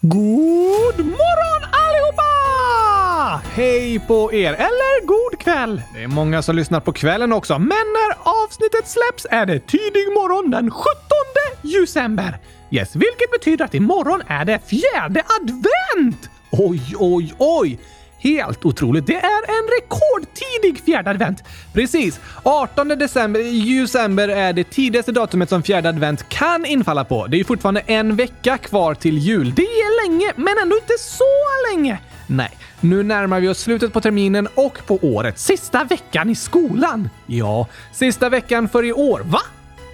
[0.00, 3.42] God morgon allihopa!
[3.54, 4.52] Hej på er!
[4.52, 5.82] Eller god kväll!
[5.94, 10.12] Det är många som lyssnar på kvällen också, men när avsnittet släpps är det tidig
[10.14, 10.92] morgon den 17
[11.62, 12.38] december.
[12.70, 16.30] Yes, vilket betyder att imorgon är det fjärde advent!
[16.50, 17.78] Oj, oj, oj!
[18.18, 19.06] Helt otroligt.
[19.06, 21.44] Det är en rekordtidig fjärde advent.
[21.72, 22.20] Precis.
[22.42, 27.26] 18 december, december är det tidigaste datumet som fjärde advent kan infalla på.
[27.26, 29.54] Det är ju fortfarande en vecka kvar till jul.
[29.54, 31.24] Det är länge, men ändå inte så
[31.70, 31.98] länge.
[32.26, 32.50] Nej,
[32.80, 35.38] nu närmar vi oss slutet på terminen och på året.
[35.38, 37.08] Sista veckan i skolan.
[37.26, 39.20] Ja, sista veckan för i år.
[39.24, 39.40] Va?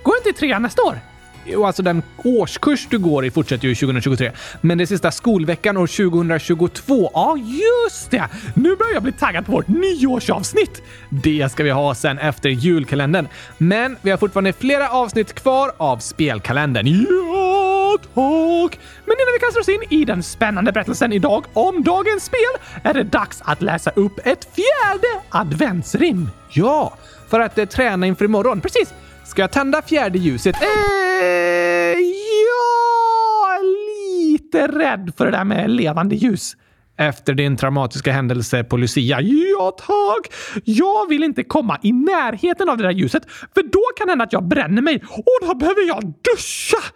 [0.03, 0.99] Går inte i trean nästa år?
[1.47, 4.33] Jo, alltså den årskurs du går i fortsätter ju 2023.
[4.61, 8.29] Men det sista skolveckan år 2022, ja just det!
[8.55, 10.83] Nu börjar jag bli taggad på vårt nyårsavsnitt!
[11.09, 13.29] Det ska vi ha sen efter julkalendern.
[13.59, 16.87] Men vi har fortfarande flera avsnitt kvar av spelkalendern.
[16.87, 18.79] Ja, tack!
[19.05, 22.95] Men innan vi kastar oss in i den spännande berättelsen idag om dagens spel är
[22.95, 26.31] det dags att läsa upp ett fjärde adventsrim.
[26.51, 26.97] Ja,
[27.29, 28.61] för att eh, träna inför imorgon.
[28.61, 28.95] Precis!
[29.25, 30.57] Ska jag tända fjärde ljuset?
[30.63, 31.99] Eh, Eh,
[32.49, 33.65] jag är
[34.31, 36.57] lite rädd för det där med levande ljus.
[36.97, 39.21] Efter din traumatiska händelse på Lucia.
[39.21, 40.33] Ja, tack!
[40.65, 43.23] Jag vill inte komma i närheten av det där ljuset,
[43.55, 46.95] för då kan det hända att jag bränner mig och då behöver jag duscha!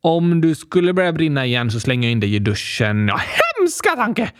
[0.00, 3.08] Om du skulle börja brinna igen så slänger jag in dig i duschen.
[3.08, 3.20] Ja,
[3.58, 4.32] hemska tanke!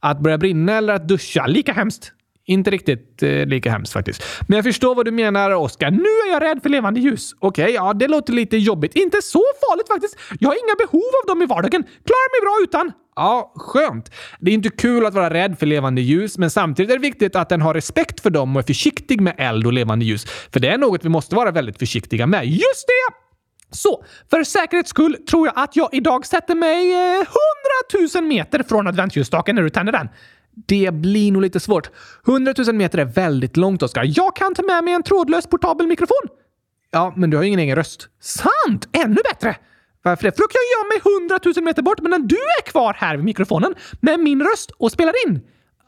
[0.00, 2.12] Att börja brinna eller att duscha, lika hemskt.
[2.50, 4.22] Inte riktigt eh, lika hemskt faktiskt.
[4.48, 5.90] Men jag förstår vad du menar, Oskar.
[5.90, 7.34] Nu är jag rädd för levande ljus.
[7.38, 8.96] Okej, okay, ja, det låter lite jobbigt.
[8.96, 10.16] Inte så farligt faktiskt.
[10.40, 11.82] Jag har inga behov av dem i vardagen.
[11.82, 12.92] Klarar mig bra utan.
[13.16, 14.10] Ja, skönt.
[14.40, 17.36] Det är inte kul att vara rädd för levande ljus, men samtidigt är det viktigt
[17.36, 20.24] att den har respekt för dem och är försiktig med eld och levande ljus.
[20.52, 22.46] För det är något vi måste vara väldigt försiktiga med.
[22.46, 23.20] Just det!
[23.76, 27.26] Så, för säkerhets skull tror jag att jag idag sätter mig eh,
[27.94, 30.08] 100 000 meter från adventsljusstaken när du tänder den.
[30.66, 31.90] Det blir nog lite svårt.
[32.26, 34.04] 100 000 meter är väldigt långt, Oskar.
[34.06, 36.28] Jag kan ta med mig en trådlös portabel mikrofon.
[36.90, 38.08] Ja, men du har ju ingen egen röst.
[38.20, 38.88] Sant!
[38.92, 39.56] Ännu bättre!
[40.02, 40.32] Varför det?
[40.32, 43.16] För då kan jag gömma mig 100 000 meter bort, men du är kvar här
[43.16, 45.40] vid mikrofonen med min röst och spelar in.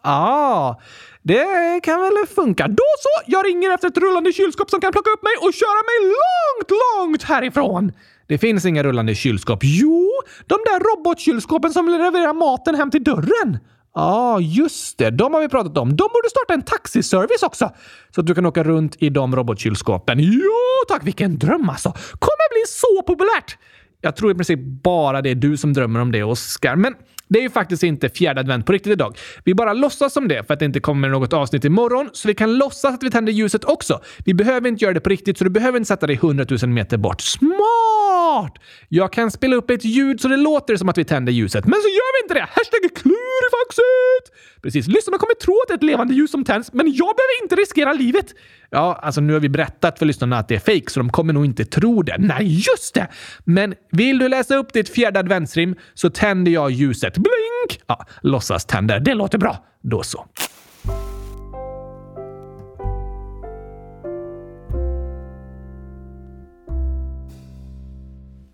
[0.03, 0.75] Ah,
[1.23, 2.69] det kan väl funka.
[2.69, 3.23] Då så!
[3.27, 6.71] Jag ringer efter ett rullande kylskåp som kan plocka upp mig och köra mig långt,
[6.71, 7.93] långt härifrån.
[8.27, 9.59] Det finns inga rullande kylskåp.
[9.63, 10.11] Jo,
[10.47, 13.59] de där robotkylskåpen som levererar maten hem till dörren.
[13.95, 15.11] Ja, ah, just det.
[15.11, 15.89] De har vi pratat om.
[15.89, 17.71] De borde starta en taxiservice också.
[18.15, 20.19] Så att du kan åka runt i de robotkylskåpen.
[20.21, 21.07] Ja, tack!
[21.07, 21.91] Vilken dröm alltså!
[21.93, 23.59] Kommer bli så populärt!
[24.01, 26.77] Jag tror i princip bara det är du som drömmer om det, Oskar.
[26.77, 26.95] Men
[27.33, 29.19] det är ju faktiskt inte fjärde advent på riktigt idag.
[29.45, 32.35] Vi bara låtsas som det för att det inte kommer något avsnitt imorgon, så vi
[32.35, 34.01] kan låtsas att vi tänder ljuset också.
[34.25, 36.71] Vi behöver inte göra det på riktigt, så du behöver inte sätta dig 100 000
[36.71, 37.21] meter bort.
[37.21, 38.53] Smart!
[38.89, 41.75] Jag kan spela upp ett ljud så det låter som att vi tänder ljuset, men
[41.75, 42.49] så gör vi inte det!
[42.51, 44.39] Hashtag klurifaxet!
[44.63, 47.43] Precis, lyssnarna kommer tro att det är ett levande ljus som tänds, men jag behöver
[47.43, 48.27] inte riskera livet.
[48.71, 51.33] Ja, alltså nu har vi berättat för lyssnarna att det är fake så de kommer
[51.33, 52.17] nog inte tro det.
[52.19, 53.09] Nej, just det!
[53.45, 57.19] Men vill du läsa upp ditt fjärde adventsrim så tänder jag ljuset.
[57.23, 57.83] Blink!
[57.87, 59.01] Ja, låtsas tänder.
[59.01, 59.65] Det låter bra.
[59.83, 60.27] Då så.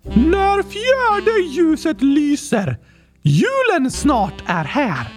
[0.03, 2.77] När fjärde ljuset lyser.
[3.23, 5.09] Julen snart är här.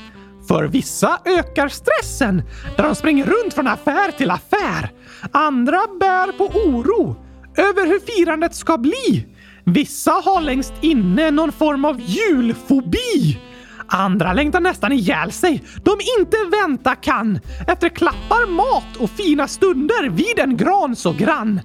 [0.47, 2.43] För vissa ökar stressen
[2.77, 4.91] där de springer runt från affär till affär.
[5.31, 7.15] Andra bär på oro
[7.57, 9.27] över hur firandet ska bli.
[9.65, 13.39] Vissa har längst inne någon form av julfobi.
[13.87, 20.09] Andra längtar nästan ihjäl sig de inte vänta kan efter klappar, mat och fina stunder
[20.09, 21.61] vid en gran så grann.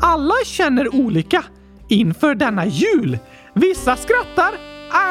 [0.00, 1.44] Alla känner olika
[1.88, 3.18] inför denna jul.
[3.54, 4.54] Vissa skrattar,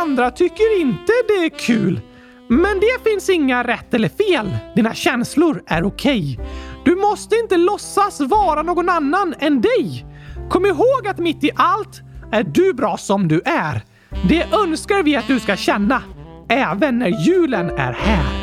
[0.02, 2.02] andra tycker inte det är kul.
[2.50, 4.58] Men det finns inga rätt eller fel.
[4.76, 6.38] Dina känslor är okej.
[6.40, 6.46] Okay.
[6.86, 10.06] Du måste inte låtsas vara någon annan än dig.
[10.50, 12.02] Kom ihåg att mitt i allt
[12.32, 13.82] är du bra som du är.
[14.28, 16.04] Det önskar vi att du ska känna,
[16.50, 18.40] även när julen är här.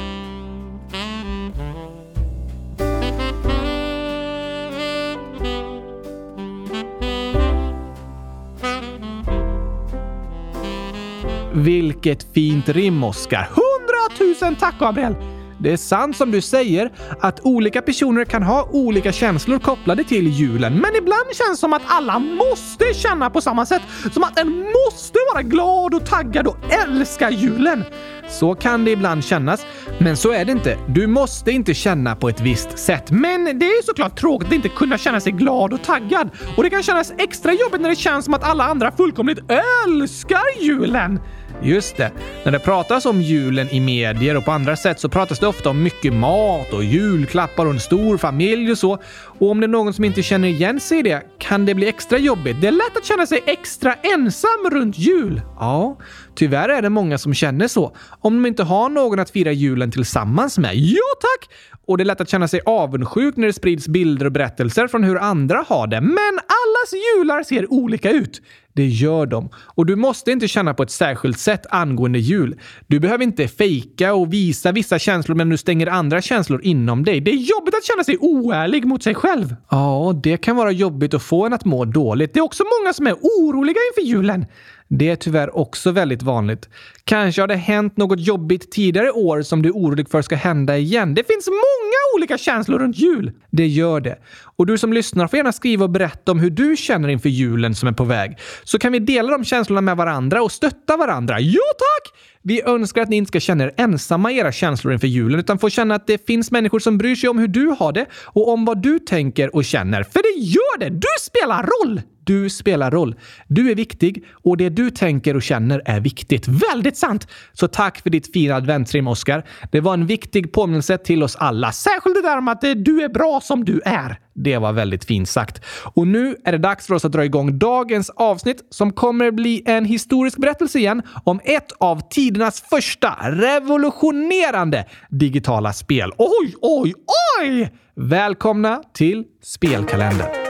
[11.52, 13.48] Vilket fint rim, Oskar!
[13.50, 15.35] Hundratusen tack, Gabriel!
[15.58, 20.28] Det är sant som du säger att olika personer kan ha olika känslor kopplade till
[20.28, 23.82] julen, men ibland känns det som att alla måste känna på samma sätt.
[24.12, 27.84] Som att en måste vara glad och taggad och älska julen.
[28.28, 29.66] Så kan det ibland kännas,
[29.98, 30.78] men så är det inte.
[30.88, 33.10] Du måste inte känna på ett visst sätt.
[33.10, 36.30] Men det är såklart tråkigt att inte kunna känna sig glad och taggad.
[36.56, 39.38] Och det kan kännas extra jobbigt när det känns som att alla andra fullkomligt
[39.86, 41.20] älskar julen.
[41.62, 42.12] Just det.
[42.44, 45.70] När det pratas om julen i medier och på andra sätt så pratas det ofta
[45.70, 48.98] om mycket mat och julklappar och en stor familj och så.
[49.38, 51.88] Och om det är någon som inte känner igen sig i det kan det bli
[51.88, 52.60] extra jobbigt.
[52.60, 55.42] Det är lätt att känna sig extra ensam runt jul.
[55.58, 55.98] Ja,
[56.34, 57.96] tyvärr är det många som känner så.
[58.20, 60.76] Om de inte har någon att fira julen tillsammans med.
[60.76, 61.50] Ja, tack!
[61.86, 65.04] Och det är lätt att känna sig avundsjuk när det sprids bilder och berättelser från
[65.04, 66.00] hur andra har det.
[66.00, 68.42] Men allas jular ser olika ut.
[68.72, 69.48] Det gör de.
[69.56, 72.60] Och du måste inte känna på ett särskilt sätt angående jul.
[72.86, 77.20] Du behöver inte fejka och visa vissa känslor men du stänger andra känslor inom dig.
[77.20, 79.25] Det är jobbigt att känna sig oärlig mot sig själv.
[79.70, 82.34] Ja, det kan vara jobbigt att få en att må dåligt.
[82.34, 84.46] Det är också många som är oroliga inför julen.
[84.88, 86.68] Det är tyvärr också väldigt vanligt.
[87.04, 90.76] Kanske har det hänt något jobbigt tidigare år som du är orolig för ska hända
[90.76, 91.14] igen.
[91.14, 93.32] Det finns många olika känslor runt jul.
[93.50, 94.18] Det gör det.
[94.56, 97.74] Och du som lyssnar får gärna skriva och berätta om hur du känner inför julen
[97.74, 98.38] som är på väg.
[98.64, 101.40] Så kan vi dela de känslorna med varandra och stötta varandra.
[101.40, 102.12] Ja, tack!
[102.48, 105.58] Vi önskar att ni inte ska känna er ensamma i era känslor inför julen, utan
[105.58, 108.48] få känna att det finns människor som bryr sig om hur du har det och
[108.48, 110.02] om vad du tänker och känner.
[110.02, 110.90] För det gör det!
[110.90, 112.00] Du spelar roll!
[112.24, 113.14] Du spelar roll.
[113.48, 116.48] Du är viktig och det du tänker och känner är viktigt.
[116.48, 117.28] Väldigt sant!
[117.52, 119.44] Så tack för ditt fina adventsrim, Oskar.
[119.72, 121.72] Det var en viktig påminnelse till oss alla.
[121.72, 124.18] Särskilt det där om att du är bra som du är.
[124.36, 125.64] Det var väldigt fint sagt.
[125.94, 129.62] Och nu är det dags för oss att dra igång dagens avsnitt som kommer bli
[129.66, 136.12] en historisk berättelse igen om ett av tidernas första revolutionerande digitala spel.
[136.18, 136.94] Oj, oj,
[137.40, 137.72] oj!
[137.94, 140.45] Välkomna till Spelkalendern!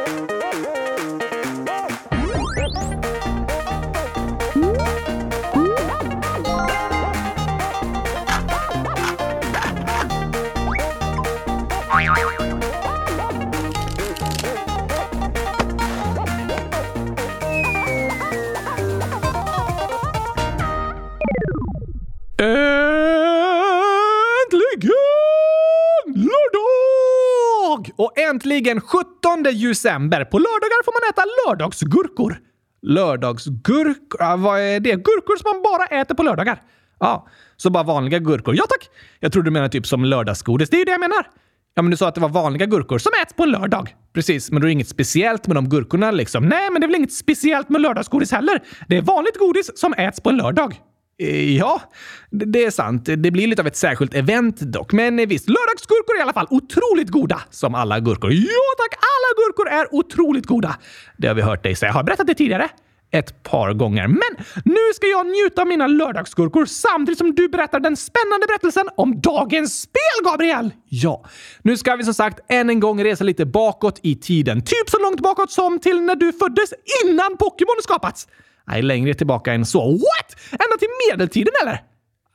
[27.97, 30.25] Och äntligen 17 december.
[30.25, 32.39] På lördagar får man äta lördagsgurkor.
[32.83, 34.37] Lördagsgurkor?
[34.37, 34.91] Vad är det?
[34.91, 36.63] Gurkor som man bara äter på lördagar.
[37.01, 38.55] Ja, så bara vanliga gurkor.
[38.57, 38.89] Ja tack!
[39.21, 40.71] Jag trodde du menade typ som lördagsgodis.
[40.71, 41.27] Det är ju det jag menar.
[41.75, 43.95] Ja, men du sa att det var vanliga gurkor som äts på en lördag.
[44.13, 46.49] Precis, men då är det inget speciellt med de gurkorna liksom.
[46.49, 48.63] Nej, men det är väl inget speciellt med lördagsgodis heller.
[48.89, 50.81] Det är vanligt godis som äts på en lördag.
[51.19, 51.83] Eh, ja,
[52.31, 53.05] det är sant.
[53.05, 54.93] Det blir lite av ett särskilt event dock.
[54.93, 57.41] Men eh, visst, lördagsgurkor i alla fall otroligt goda.
[57.51, 58.33] Som alla gurkor.
[58.33, 60.77] Ja tack, alla gurkor är otroligt goda.
[61.17, 61.93] Det har vi hört dig säga.
[61.93, 62.69] Har jag berättat det tidigare?
[63.11, 64.09] ett par gånger.
[64.09, 68.89] Men nu ska jag njuta av mina lördagsgurkor samtidigt som du berättar den spännande berättelsen
[68.97, 70.71] om dagens spel, Gabriel!
[70.89, 71.25] Ja,
[71.63, 74.61] nu ska vi som sagt än en gång resa lite bakåt i tiden.
[74.61, 76.73] Typ så långt bakåt som till när du föddes
[77.05, 78.29] innan Pokémon skapats.
[78.69, 79.91] Nej, längre tillbaka än så.
[79.91, 80.37] What?
[80.51, 81.83] Ända till medeltiden eller?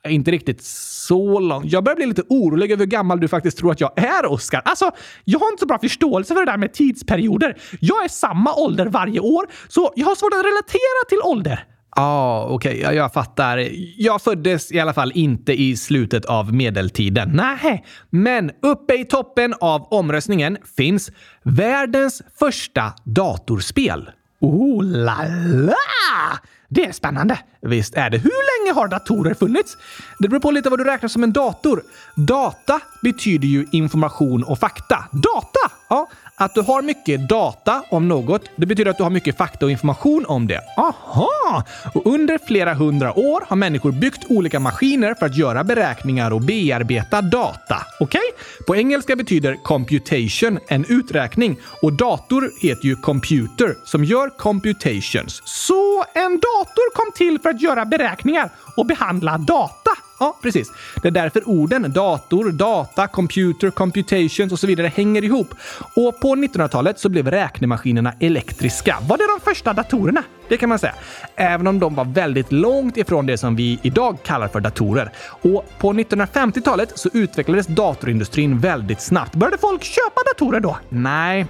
[0.08, 1.72] Inte riktigt så långt.
[1.72, 4.62] Jag börjar bli lite orolig över hur gammal du faktiskt tror att jag är, Oskar.
[4.64, 4.90] Alltså,
[5.24, 7.56] jag har inte så bra förståelse för det där med tidsperioder.
[7.80, 11.64] Jag är samma ålder varje år, så jag har svårt att relatera till ålder.
[11.96, 12.82] Ja, ah, okej, okay.
[12.82, 13.68] jag, jag fattar.
[13.96, 17.30] Jag föddes i alla fall inte i slutet av medeltiden.
[17.34, 21.10] Nej, men uppe i toppen av omröstningen finns
[21.42, 24.10] världens första datorspel.
[24.42, 26.38] Oh la la!
[26.68, 27.38] Det är spännande.
[27.60, 28.18] Visst är det.
[28.18, 29.76] Hur länge har datorer funnits?
[30.18, 31.82] Det beror på lite vad du räknar som en dator.
[32.14, 35.04] Data betyder ju information och fakta.
[35.12, 35.74] Data!
[35.88, 36.10] Ja,
[36.44, 39.70] att du har mycket data om något, det betyder att du har mycket fakta och
[39.70, 40.60] information om det.
[40.76, 41.64] Aha!
[41.94, 46.40] Och under flera hundra år har människor byggt olika maskiner för att göra beräkningar och
[46.40, 47.86] bearbeta data.
[48.00, 48.20] Okej?
[48.20, 48.66] Okay?
[48.66, 55.42] På engelska betyder computation en uträkning och dator heter ju computer som gör computations.
[55.44, 59.90] Så en dator kom till för att göra beräkningar och behandla data?
[60.22, 60.72] Ja, precis.
[61.02, 65.54] Det är därför orden dator, data, computer, computations och så vidare hänger ihop.
[65.94, 68.96] Och på 1900-talet så blev räknemaskinerna elektriska.
[69.08, 70.22] Var det de första datorerna?
[70.48, 70.94] Det kan man säga.
[71.36, 75.12] Även om de var väldigt långt ifrån det som vi idag kallar för datorer.
[75.26, 79.34] Och på 1950-talet så utvecklades datorindustrin väldigt snabbt.
[79.34, 80.78] Började folk köpa datorer då?
[80.88, 81.46] Nej,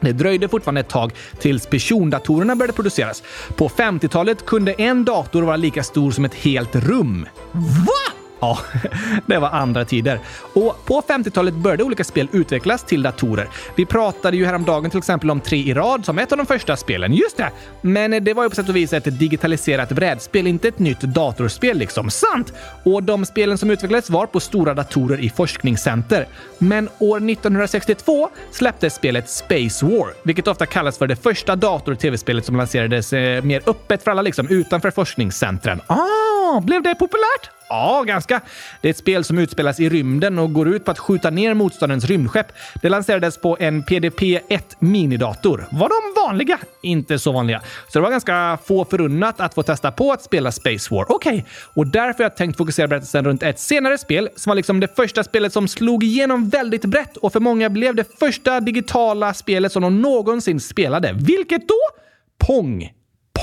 [0.00, 3.22] det dröjde fortfarande ett tag tills persondatorerna började produceras.
[3.56, 7.26] På 50-talet kunde en dator vara lika stor som ett helt rum.
[7.52, 8.05] Va?
[8.40, 8.58] Ja,
[9.26, 10.20] det var andra tider.
[10.54, 13.48] Och på 50-talet började olika spel utvecklas till datorer.
[13.74, 16.76] Vi pratade ju häromdagen till exempel om Tre i rad som ett av de första
[16.76, 17.14] spelen.
[17.14, 17.50] Just det!
[17.80, 21.78] Men det var ju på sätt och vis ett digitaliserat brädspel, inte ett nytt datorspel
[21.78, 22.10] liksom.
[22.10, 22.52] Sant!
[22.84, 26.28] Och de spelen som utvecklades var på stora datorer i forskningscenter.
[26.58, 31.98] Men år 1962 släpptes spelet Space War, vilket ofta kallas för det första dator och
[31.98, 35.80] tv-spelet som lanserades eh, mer öppet för alla liksom, utanför forskningscentren.
[35.86, 36.60] Ah!
[36.60, 37.55] Blev det populärt?
[37.68, 38.40] Ja, ganska.
[38.80, 41.54] Det är ett spel som utspelas i rymden och går ut på att skjuta ner
[41.54, 42.46] motståndarens rymdskepp.
[42.82, 45.68] Det lanserades på en PDP-1 minidator.
[45.70, 46.58] Var de vanliga?
[46.82, 47.62] Inte så vanliga.
[47.88, 51.06] Så det var ganska få förunnat att få testa på att spela Space War.
[51.08, 51.42] Okej, okay.
[51.74, 54.96] och därför har jag tänkt fokusera berättelsen runt ett senare spel som var liksom det
[54.96, 59.72] första spelet som slog igenom väldigt brett och för många blev det första digitala spelet
[59.72, 61.12] som de någonsin spelade.
[61.12, 61.80] Vilket då?
[62.46, 62.92] Pong.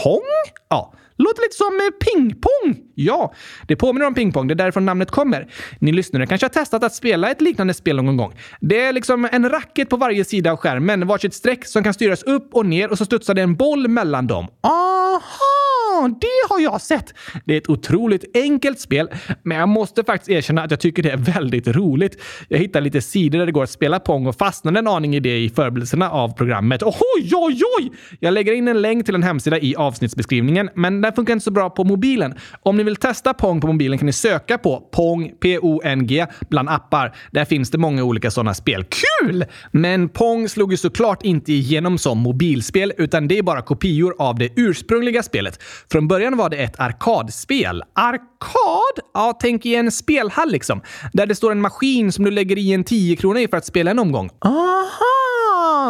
[0.04, 0.22] Pong?
[0.70, 0.94] Ja.
[1.18, 2.92] Låter lite som eh, pingpong!
[2.96, 3.34] Ja,
[3.68, 4.48] det påminner om pingpong.
[4.48, 5.48] Det är därifrån namnet kommer.
[5.80, 8.34] Ni lyssnare kanske har testat att spela ett liknande spel någon gång.
[8.62, 12.24] Det är liksom en racket på varje sida av skärmen, varsitt streck som kan styras
[12.24, 14.48] upp och ner och så studsar det en boll mellan dem.
[14.62, 15.53] Aha!
[16.02, 17.14] Det har jag sett!
[17.46, 19.10] Det är ett otroligt enkelt spel,
[19.44, 22.22] men jag måste faktiskt erkänna att jag tycker det är väldigt roligt.
[22.48, 25.20] Jag hittar lite sidor där det går att spela Pong och fastnade en aning i
[25.20, 26.84] det i förberedelserna av programmet.
[26.84, 27.92] Oj, oj, oj!
[28.20, 31.52] Jag lägger in en länk till en hemsida i avsnittsbeskrivningen, men den funkar inte så
[31.52, 32.34] bra på mobilen.
[32.64, 37.16] Om ni vill testa Pong på mobilen kan ni söka på Pong, P-O-N-G, bland appar.
[37.32, 38.86] Där finns det många olika sådana spel.
[39.20, 39.46] Kul!
[39.72, 44.40] Men Pong slog ju såklart inte igenom som mobilspel, utan det är bara kopior av
[44.40, 45.60] det ursprungliga spelet.
[45.92, 47.84] Från början var det ett arkadspel.
[47.94, 49.06] Arkad?
[49.14, 50.82] Ja, tänk i en spelhall liksom.
[51.14, 53.66] Där det står en maskin som du lägger i en 10 krona i för att
[53.66, 54.30] spela en omgång.
[54.46, 55.33] Aha!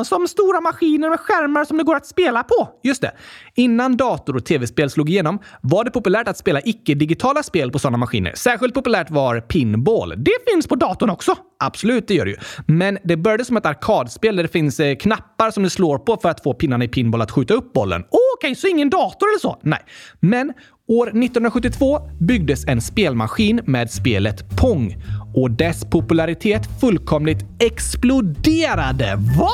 [0.05, 2.69] Som stora maskiner med skärmar som det går att spela på.
[2.83, 3.11] Just det.
[3.55, 7.97] Innan dator och tv-spel slog igenom var det populärt att spela icke-digitala spel på sådana
[7.97, 8.33] maskiner.
[8.35, 10.13] Särskilt populärt var pinball.
[10.17, 11.35] Det finns på datorn också.
[11.59, 12.37] Absolut, det gör det ju.
[12.67, 16.17] Men det började som ett arkadspel där det finns eh, knappar som du slår på
[16.17, 18.01] för att få pinnarna i pinball att skjuta upp bollen.
[18.01, 19.59] Okej, okay, så ingen dator eller så?
[19.63, 19.79] Nej.
[20.19, 20.53] Men
[20.87, 24.95] År 1972 byggdes en spelmaskin med spelet Pong
[25.33, 29.15] och dess popularitet fullkomligt exploderade.
[29.37, 29.51] Va?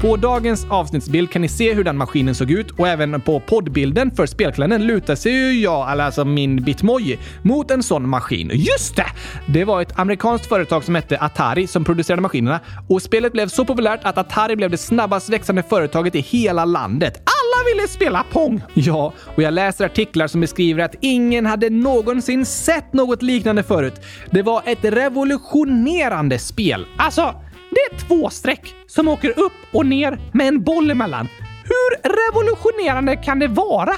[0.00, 4.10] På dagens avsnittsbild kan ni se hur den maskinen såg ut och även på poddbilden
[4.10, 8.50] för spelklännen lutar sig ju jag, alltså min Bitmoji, mot en sån maskin.
[8.54, 9.06] Just det!
[9.46, 13.64] Det var ett amerikanskt företag som hette Atari som producerade maskinerna och spelet blev så
[13.64, 17.22] populärt att Atari blev det snabbast växande företaget i hela landet.
[17.50, 18.62] Alla ville spela Pong!
[18.74, 23.94] Ja, och jag läser artiklar som beskriver att ingen hade någonsin sett något liknande förut.
[24.30, 26.86] Det var ett revolutionerande spel.
[26.98, 27.34] Alltså,
[27.70, 31.28] det är två streck som åker upp och ner med en boll emellan.
[31.64, 33.92] Hur revolutionerande kan det vara?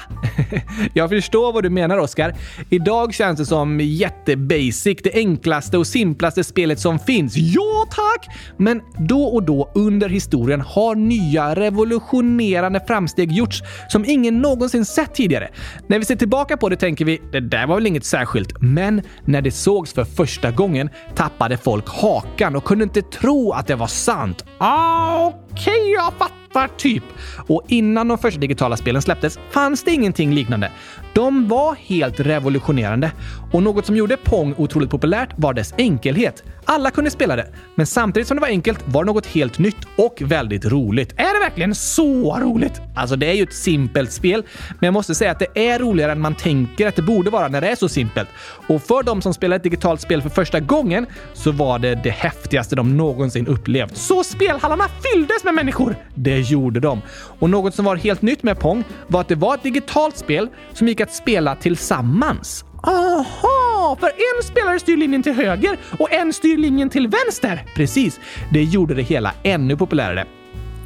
[0.93, 2.35] Jag förstår vad du menar, Oskar.
[2.69, 7.33] Idag känns det som jättebasic, det enklaste och simplaste spelet som finns.
[7.37, 8.35] Ja, tack!
[8.57, 15.15] Men då och då under historien har nya revolutionerande framsteg gjorts som ingen någonsin sett
[15.15, 15.49] tidigare.
[15.87, 18.61] När vi ser tillbaka på det tänker vi, det där var väl inget särskilt.
[18.61, 23.67] Men när det sågs för första gången tappade folk hakan och kunde inte tro att
[23.67, 24.45] det var sant.
[24.57, 27.03] Ah, Okej, okay, jag fattar typ.
[27.47, 30.71] Och innan de första digitala spelen släpptes fanns det ingenting liknande.
[31.13, 33.11] De var helt revolutionerande
[33.51, 36.43] och något som gjorde Pong otroligt populärt var dess enkelhet.
[36.65, 39.77] Alla kunde spela det, men samtidigt som det var enkelt var det något helt nytt
[39.97, 41.13] och väldigt roligt.
[41.17, 42.81] Är det verkligen så roligt?
[42.95, 46.11] Alltså, det är ju ett simpelt spel, men jag måste säga att det är roligare
[46.11, 48.29] än man tänker att det borde vara när det är så simpelt.
[48.67, 52.09] Och för de som spelar ett digitalt spel för första gången så var det det
[52.09, 53.97] häftigaste de någonsin upplevt.
[53.97, 55.95] Så spelhallarna fylldes med människor!
[56.15, 57.01] Det gjorde de.
[57.39, 60.47] Och något som var helt nytt med Pong var att det var ett digitalt spel
[60.73, 62.65] som gick att spela tillsammans.
[62.83, 63.72] Aha!
[63.99, 67.65] För en spelare styr linjen till höger och en styr linjen till vänster.
[67.75, 68.19] Precis.
[68.53, 70.25] Det gjorde det hela ännu populärare.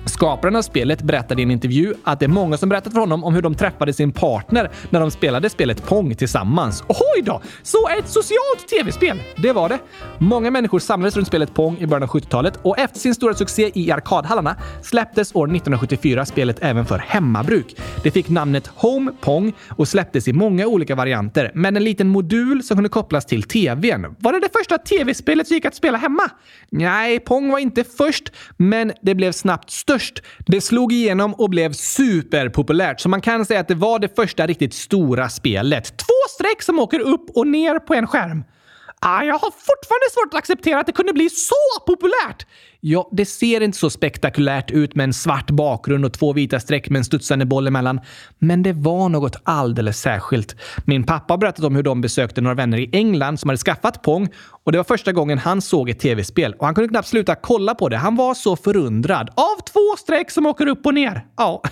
[0.08, 3.24] Skaparen av spelet berättade i en intervju att det är många som berättat för honom
[3.24, 6.84] om hur de träffade sin partner när de spelade spelet Pong tillsammans.
[6.88, 7.42] Oj då!
[7.64, 9.22] Så ett socialt tv-spel!
[9.38, 9.80] Det var det.
[10.18, 13.72] Många människor samlades runt spelet Pong i början av 70-talet och efter sin stora succé
[13.76, 17.76] i arkadhallarna släpptes år 1974 spelet även för hemmabruk.
[18.04, 22.64] Det fick namnet Home Pong och släpptes i många olika varianter, med en liten modul
[22.64, 24.16] som kunde kopplas till tvn.
[24.20, 26.24] Var det det första tv-spelet som gick att spela hemma?
[26.70, 30.24] Nej, Pong var inte först, men det blev snabbt störst störst.
[30.46, 34.48] Det slog igenom och blev superpopulärt, så man kan säga att det var det första
[34.48, 35.84] riktigt stora spelet.
[35.98, 38.44] Två streck som åker upp och ner på en skärm.
[39.00, 42.46] Ah, jag har fortfarande svårt att acceptera att det kunde bli så populärt.
[42.80, 46.90] Ja, det ser inte så spektakulärt ut med en svart bakgrund och två vita streck
[46.90, 48.00] med en studsande boll emellan.
[48.40, 50.56] Men det var något alldeles särskilt.
[50.86, 54.02] Min pappa har berättat om hur de besökte några vänner i England som hade skaffat
[54.04, 54.30] Pong
[54.64, 57.76] och det var första gången han såg ett tv-spel och han kunde knappt sluta kolla
[57.76, 57.98] på det.
[57.98, 59.30] Han var så förundrad.
[59.30, 61.26] Av två streck som åker upp och ner.
[61.38, 61.64] Ja,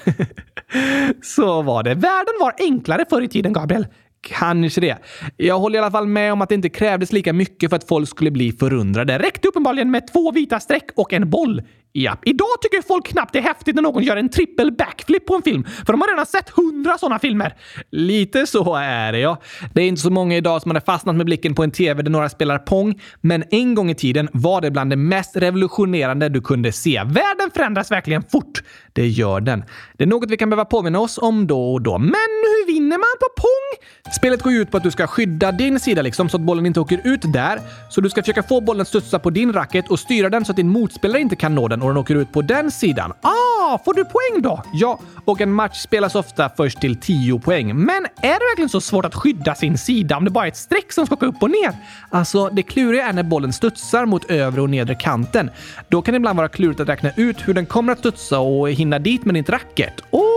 [1.24, 1.94] så var det.
[1.94, 3.88] Världen var enklare förr i tiden, Gabriel.
[4.26, 4.98] Kanske det.
[5.38, 7.88] Jag håller i alla fall med om att det inte krävdes lika mycket för att
[7.88, 9.14] folk skulle bli förundrade.
[9.14, 11.62] Det räckte uppenbarligen med två vita streck och en boll.
[11.98, 15.36] Ja, Idag tycker folk knappt det är häftigt när någon gör en trippel backflip på
[15.36, 17.56] en film, för de har redan sett hundra sådana filmer.
[17.92, 19.42] Lite så är det, ja.
[19.74, 22.12] Det är inte så många idag som hade fastnat med blicken på en TV där
[22.12, 26.42] några spelar Pong, men en gång i tiden var det bland det mest revolutionerande du
[26.42, 26.98] kunde se.
[26.98, 28.64] Världen förändras verkligen fort.
[28.94, 29.64] Det gör den.
[29.98, 31.98] Det är något vi kan behöva påminna oss om då och då.
[31.98, 34.12] Men hur vinner man på Pong?
[34.14, 36.66] Spelet går ju ut på att du ska skydda din sida liksom så att bollen
[36.66, 37.60] inte åker ut där.
[37.90, 40.56] Så du ska försöka få bollen studsa på din racket och styra den så att
[40.56, 43.14] din motspelare inte kan nå den och den åker ut på den sidan.
[43.22, 44.64] Ah, får du poäng då?
[44.74, 47.76] Ja, och en match spelas ofta först till 10 poäng.
[47.76, 50.58] Men är det verkligen så svårt att skydda sin sida om det bara är ett
[50.58, 51.72] streck som ska åka upp och ner?
[52.10, 55.50] Alltså, det kluriga är när bollen studsar mot övre och nedre kanten.
[55.90, 58.70] Då kan det ibland vara klurigt att räkna ut hur den kommer att studsa och
[58.70, 60.02] hinna dit med ditt racket.
[60.12, 60.35] Oh!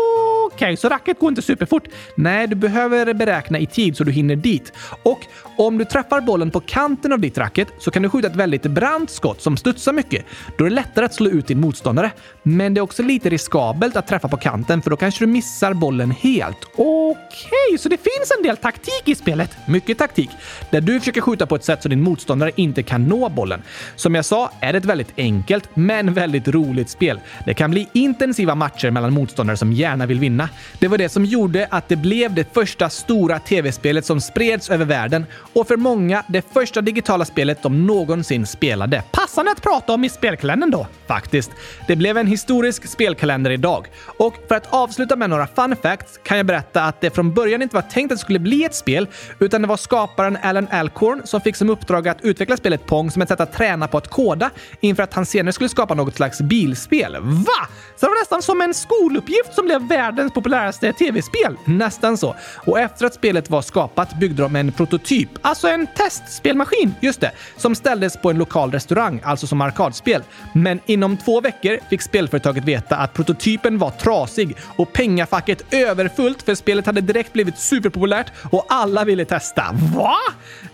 [0.59, 1.89] Okej, okay, så racket går inte superfort?
[2.15, 4.73] Nej, du behöver beräkna i tid så du hinner dit.
[5.03, 5.21] Och
[5.57, 8.63] om du träffar bollen på kanten av ditt racket så kan du skjuta ett väldigt
[8.63, 10.25] brant skott som studsar mycket.
[10.59, 12.11] Då är det lättare att slå ut din motståndare.
[12.43, 15.75] Men det är också lite riskabelt att träffa på kanten för då kanske du missar
[15.75, 16.65] bollen helt.
[16.75, 17.17] Okej,
[17.69, 19.51] okay, så det finns en del taktik i spelet?
[19.69, 20.31] Mycket taktik.
[20.71, 23.63] Där du försöker skjuta på ett sätt så din motståndare inte kan nå bollen.
[23.97, 27.21] Som jag sa är det ett väldigt enkelt men väldigt roligt spel.
[27.47, 30.48] Det kan bli intensiva matcher mellan motståndare som gärna vill vinna
[30.79, 34.85] det var det som gjorde att det blev det första stora tv-spelet som spreds över
[34.85, 39.03] världen och för många det första digitala spelet de någonsin spelade.
[39.13, 41.51] Passande att prata om i spelkalendern då, faktiskt.
[41.87, 43.87] Det blev en historisk spelkalender idag.
[44.19, 47.63] Och för att avsluta med några fun facts kan jag berätta att det från början
[47.63, 49.07] inte var tänkt att det skulle bli ett spel,
[49.39, 53.23] utan det var skaparen Alan Alcorn som fick som uppdrag att utveckla spelet Pong som
[53.23, 54.51] ett sätt att träna på att koda
[54.81, 57.17] inför att han senare skulle skapa något slags bilspel.
[57.21, 57.69] Va?
[57.97, 61.57] Så det var nästan som en skoluppgift som blev världens populäraste tv-spel.
[61.65, 62.37] Nästan så.
[62.55, 67.31] Och efter att spelet var skapat byggde de en prototyp, alltså en testspelmaskin, just det,
[67.57, 70.23] som ställdes på en lokal restaurang, alltså som arkadspel.
[70.53, 76.55] Men inom två veckor fick spelföretaget veta att prototypen var trasig och pengafacket överfullt för
[76.55, 79.65] spelet hade direkt blivit superpopulärt och alla ville testa.
[79.97, 80.17] Va?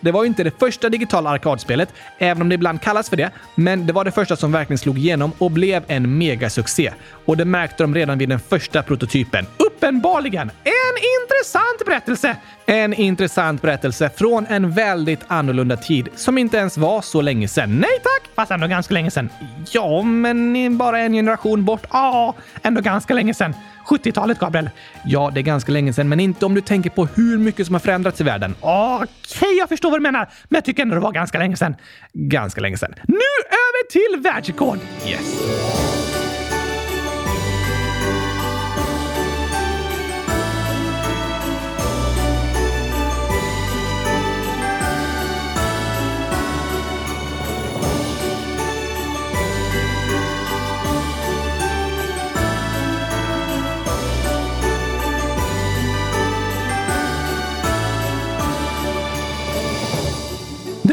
[0.01, 3.87] Det var inte det första digitala arkadspelet, även om det ibland kallas för det, men
[3.87, 6.93] det var det första som verkligen slog igenom och blev en megasuccé.
[7.25, 9.47] Och det märkte de redan vid den första prototypen.
[9.57, 12.37] Uppenbarligen en intressant berättelse!
[12.67, 17.77] En intressant berättelse från en väldigt annorlunda tid som inte ens var så länge sedan.
[17.81, 18.31] Nej tack!
[18.35, 19.29] Fast ändå ganska länge sedan.
[19.71, 21.87] Ja, men bara en generation bort.
[21.93, 23.55] Ja, ändå ganska länge sedan.
[23.87, 24.71] 70-talet, Gabriel.
[25.05, 27.75] Ja, det är ganska länge sedan, men inte om du tänker på hur mycket som
[27.75, 28.55] har förändrats i världen.
[28.61, 31.57] Okej, okay, jag förstår vad du menar, men jag tycker ändå det var ganska länge
[31.57, 31.77] sedan.
[32.13, 32.95] Ganska länge sedan.
[33.07, 34.79] Nu över till världsrekord!
[35.07, 36.04] Yes.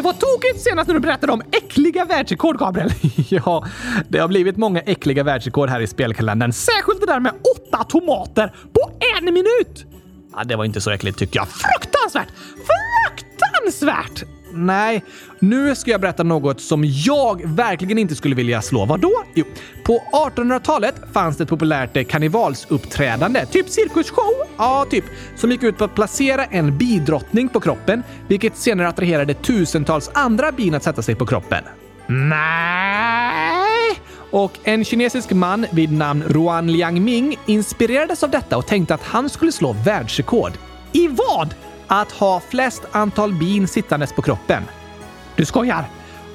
[0.02, 2.92] Det var tokigt senast när du berättade om äckliga världsrekord, Gabriel.
[3.30, 3.66] ja,
[4.10, 6.54] det har blivit många äckliga världsrekord här i spelkalendern.
[6.54, 9.86] Särskilt det där med åtta tomater på en minut!
[10.36, 11.48] Ja, det var inte så äckligt tycker jag.
[11.48, 12.28] Fruktansvärt!
[12.56, 14.24] Fruktansvärt!
[14.54, 15.04] Nej,
[15.40, 18.86] nu ska jag berätta något som jag verkligen inte skulle vilja slå.
[18.86, 19.12] Vadå?
[19.34, 19.46] Jo,
[19.84, 25.78] på 1800-talet fanns det ett populärt eh, karnevalsuppträdande, typ cirkusshow, ja, typ, som gick ut
[25.78, 31.02] på att placera en bidrottning på kroppen, vilket senare attraherade tusentals andra bin att sätta
[31.02, 31.64] sig på kroppen.
[32.08, 33.62] Nej!
[34.32, 39.30] Och en kinesisk man vid namn Ruan Liangming inspirerades av detta och tänkte att han
[39.30, 40.52] skulle slå världsrekord.
[40.92, 41.56] I vad?
[41.92, 44.64] Att ha flest antal bin sittandes på kroppen.
[45.36, 45.86] Du skojar?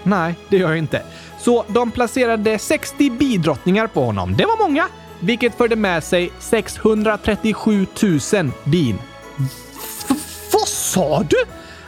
[0.03, 1.03] Nej, det gör jag inte.
[1.39, 4.37] Så de placerade 60 bidrottningar på honom.
[4.37, 4.89] Det var många,
[5.21, 8.99] vilket förde med sig 637 000 bin.
[9.37, 10.15] V
[10.53, 11.45] vad sa du?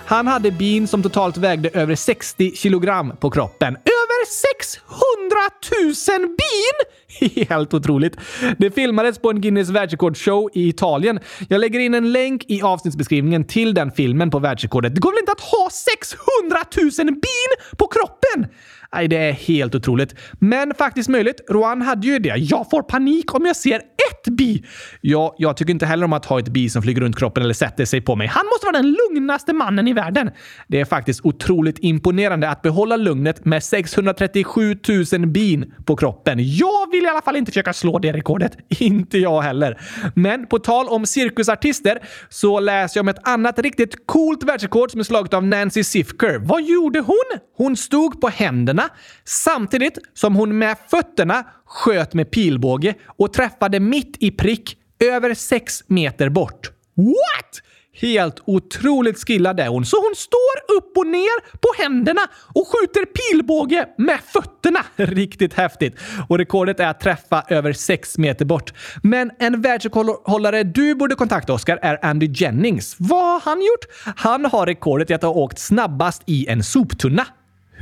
[0.07, 3.77] Han hade bin som totalt vägde över 60 kilogram på kroppen.
[4.19, 7.47] Över 600 000 bin!
[7.49, 8.17] Helt otroligt.
[8.59, 11.21] Det filmades på en Guinness världsrekordshow i Italien.
[11.49, 14.95] Jag lägger in en länk i avsnittsbeskrivningen till den filmen på världsrekordet.
[14.95, 16.59] Det går väl inte att ha 600
[17.05, 18.47] 000 bin på kroppen?
[18.95, 20.15] Nej, det är helt otroligt.
[20.39, 21.41] Men faktiskt möjligt.
[21.51, 22.37] Rohan hade ju det.
[22.37, 24.65] Jag får panik om jag ser ett bi.
[25.01, 27.55] Ja, jag tycker inte heller om att ha ett bi som flyger runt kroppen eller
[27.55, 28.27] sätter sig på mig.
[28.27, 30.31] Han måste vara den lugnaste mannen i världen.
[30.69, 34.79] Det är faktiskt otroligt imponerande att behålla lugnet med 637
[35.13, 36.39] 000 bin på kroppen.
[36.39, 38.53] Jag vill i alla fall inte försöka slå det rekordet.
[38.81, 39.81] Inte jag heller.
[40.15, 41.99] Men på tal om cirkusartister
[42.29, 46.39] så läser jag om ett annat riktigt coolt världsrekord som är slaget av Nancy Sifker.
[46.39, 47.39] Vad gjorde hon?
[47.57, 48.78] Hon stod stod på händerna
[49.25, 55.85] samtidigt som hon med fötterna sköt med pilbåge och träffade mitt i prick över sex
[55.87, 56.71] meter bort.
[56.95, 57.63] What?
[58.01, 62.21] Helt otroligt skillad är hon, så hon står upp och ner på händerna
[62.55, 64.81] och skjuter pilbåge med fötterna.
[64.97, 65.99] Riktigt häftigt.
[66.29, 68.73] Och rekordet är att träffa över sex meter bort.
[69.03, 72.97] Men en världsrekordhållare du borde kontakta, Oscar, är Andy Jennings.
[72.99, 74.15] Vad har han gjort?
[74.17, 77.27] Han har rekordet i att ha åkt snabbast i en soptunna.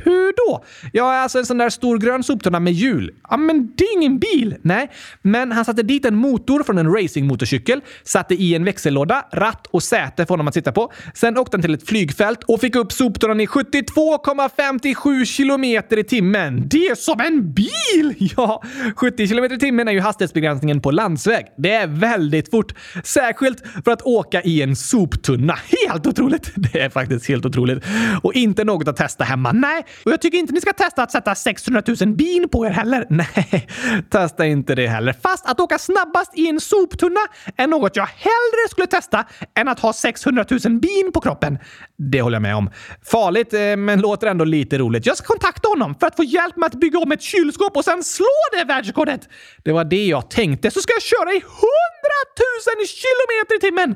[0.03, 0.63] Hur då?
[0.93, 3.11] Ja, alltså en sån där stor grön soptunna med hjul.
[3.29, 4.55] Ja, men det är ingen bil!
[4.61, 9.67] Nej, men han satte dit en motor från en racingmotorcykel, satte i en växellåda, ratt
[9.67, 10.93] och säte för honom att sitta på.
[11.13, 16.63] Sen åkte han till ett flygfält och fick upp soptunnan i 72,57 kilometer i timmen.
[16.67, 17.67] Det är som en bil!
[18.37, 18.63] Ja,
[18.95, 21.45] 70 kilometer i timmen är ju hastighetsbegränsningen på landsväg.
[21.57, 22.73] Det är väldigt fort.
[23.03, 25.59] Särskilt för att åka i en soptunna.
[25.87, 26.51] Helt otroligt!
[26.55, 27.83] Det är faktiskt helt otroligt.
[28.23, 29.51] Och inte något att testa hemma.
[29.51, 32.69] Nej, och jag tycker inte ni ska testa att sätta 600 000 bin på er
[32.69, 33.05] heller.
[33.09, 33.67] Nej,
[34.09, 35.13] testa inte det heller.
[35.23, 37.19] Fast att åka snabbast i en soptunna
[37.57, 41.57] är något jag hellre skulle testa än att ha 600 000 bin på kroppen.
[41.97, 42.69] Det håller jag med om.
[43.11, 45.05] Farligt, eh, men låter ändå lite roligt.
[45.05, 47.85] Jag ska kontakta honom för att få hjälp med att bygga om ett kylskåp och
[47.85, 49.29] sen slå det världsrekordet.
[49.63, 50.71] Det var det jag tänkte.
[50.71, 51.47] Så ska jag köra i 100
[52.77, 53.95] 000 kilometer i timmen!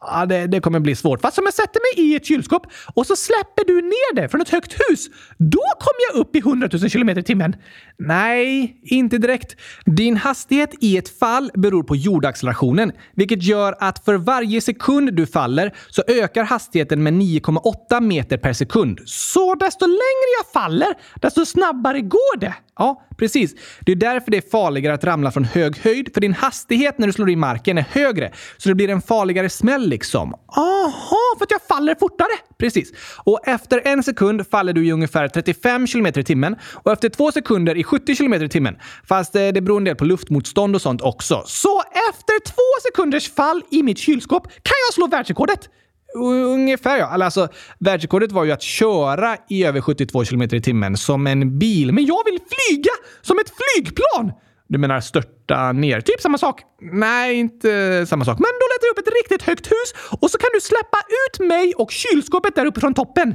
[0.00, 1.20] Ja, det, det, kommer bli svårt.
[1.20, 4.40] Fast om jag sätter mig i ett kylskåp och så släpper du ner det från
[4.40, 5.08] ett högt hus,
[5.38, 7.56] då kommer jag upp i 100 000 km i timmen.
[7.98, 9.56] Nej, inte direkt.
[9.84, 15.26] Din hastighet i ett fall beror på jordaccelerationen, vilket gör att för varje sekund du
[15.26, 19.00] faller så ökar hastigheten med 9,8 meter per sekund.
[19.04, 22.54] Så desto längre jag faller, desto snabbare går det.
[22.78, 23.54] Ja, precis.
[23.80, 27.06] Det är därför det är farligare att ramla från hög höjd, för din hastighet när
[27.06, 30.34] du slår i marken är högre, så det blir en farligare smäll liksom.
[30.56, 32.28] Aha, för att jag faller fortare!
[32.58, 32.92] Precis.
[33.24, 37.32] Och efter en sekund faller du i ungefär 35 km i timmen och efter två
[37.32, 38.76] sekunder i 70 km i timmen.
[39.08, 41.42] Fast eh, det beror en del på luftmotstånd och sånt också.
[41.46, 45.68] Så efter två sekunders fall i mitt kylskåp kan jag slå världsrekordet!
[46.14, 47.06] Ungefär ja.
[47.06, 51.92] Alltså, världsrekordet var ju att köra i över 72 km i timmen som en bil.
[51.92, 52.92] Men jag vill flyga
[53.22, 54.32] som ett flygplan!
[54.68, 56.00] Du menar störta ner?
[56.00, 56.62] Typ samma sak?
[56.80, 58.38] Nej, inte samma sak.
[58.38, 61.48] Men då letar jag upp ett riktigt högt hus och så kan du släppa ut
[61.48, 63.34] mig och kylskåpet där uppe från toppen.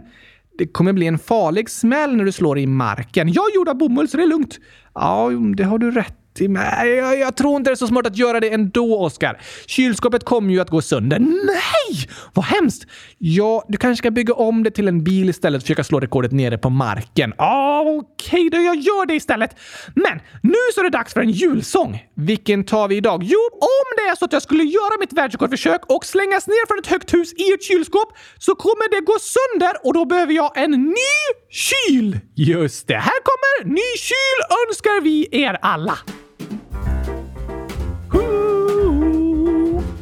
[0.57, 3.33] Det kommer bli en farlig smäll när du slår i marken.
[3.33, 4.57] Jag är gjord av bomull så det är lugnt.
[4.93, 6.55] Ja, det har du rätt till.
[6.55, 9.41] Jag, jag, tror inte det är så smart att göra det ändå, Oskar.
[9.65, 11.19] Kylskåpet kommer ju att gå sönder.
[11.19, 12.09] Nej!
[12.33, 12.87] Vad hemskt!
[13.17, 16.31] Ja, du kanske ska bygga om det till en bil istället och försöka slå rekordet
[16.31, 17.33] nere på marken.
[17.37, 19.55] Ah, Okej, okay, då jag gör det istället.
[19.95, 22.03] Men nu så är det dags för en julsång.
[22.15, 23.23] Vilken tar vi idag?
[23.23, 26.79] Jo, om det är så att jag skulle göra mitt världsrekordförsök och slängas ner från
[26.79, 30.57] ett högt hus i ett kylskåp så kommer det gå sönder och då behöver jag
[30.57, 32.19] en ny kyl.
[32.35, 35.97] Just det, här kommer ny kyl önskar vi er alla.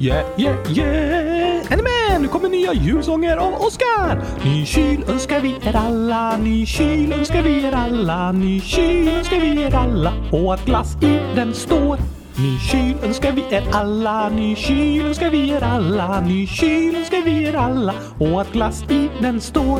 [0.03, 1.71] Yeah, yeah, yeah!
[1.71, 2.21] Är ni med?
[2.21, 4.23] Nu kommer nya julsånger av Oskar!
[4.45, 9.39] Ny kyl önskar vi er alla, ny kyl önskar vi er alla, ny kyl önskar
[9.39, 11.97] vi er alla och att glass i den står.
[12.35, 17.21] Ny kyl önskar vi er alla, ny kyl önskar vi er alla, ny kyl önskar
[17.25, 19.79] vi er alla och att glass i den står.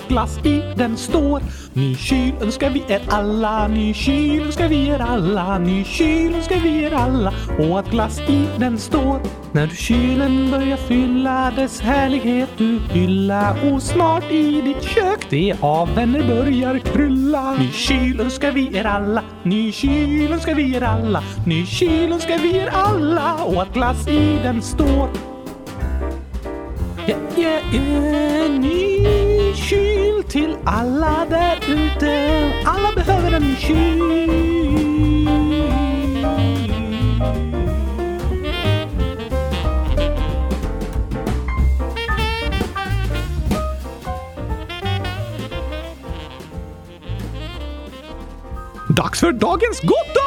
[0.01, 1.41] att glass i den står.
[1.73, 6.59] Ny kyl önskar vi er alla, ny kyl önskar vi er alla, ny kyl önskar
[6.63, 9.21] vi er alla och att glass i den står.
[9.53, 15.55] När du kylen börjar fylla dess härlighet du hylla och snart i ditt kök det
[15.61, 17.55] av vänner börjar krylla.
[17.59, 22.37] Ny kyl önskar vi er alla, ny kyl önskar vi er alla, ny kyl önskar
[22.37, 25.09] vi er alla och att glass i den står.
[27.07, 29.30] Yeah, yeah, yeah, ny
[29.71, 32.51] kyl till alla där ute.
[32.65, 34.01] Alla behöver en kyl.
[48.89, 50.21] Dags för dagens gotta!